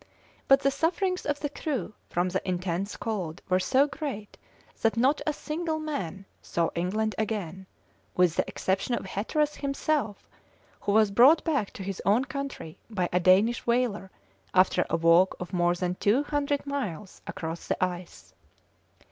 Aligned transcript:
But 0.47 0.61
the 0.61 0.71
sufferings 0.71 1.27
of 1.27 1.39
the 1.41 1.49
crew 1.51 1.93
from 2.09 2.27
the 2.29 2.41
intense 2.49 2.97
cold 2.97 3.39
were 3.47 3.59
so 3.59 3.85
great 3.85 4.35
that 4.81 4.97
not 4.97 5.21
a 5.27 5.31
single 5.31 5.77
man 5.77 6.25
saw 6.41 6.71
England 6.73 7.13
again, 7.19 7.67
with 8.15 8.35
the 8.35 8.47
exception 8.47 8.95
of 8.95 9.05
Hatteras 9.05 9.53
himself, 9.57 10.27
who 10.79 10.91
was 10.91 11.11
brought 11.11 11.43
back 11.43 11.69
to 11.73 11.83
his 11.83 12.01
own 12.03 12.25
country 12.25 12.79
by 12.89 13.09
a 13.13 13.19
Danish 13.19 13.59
whaler 13.67 14.09
after 14.55 14.87
a 14.89 14.97
walk 14.97 15.35
of 15.39 15.53
more 15.53 15.75
than 15.75 15.93
two 15.93 16.23
hundred 16.23 16.65
miles 16.65 17.21
across 17.27 17.67
the 17.67 17.77
ice. 17.85 18.33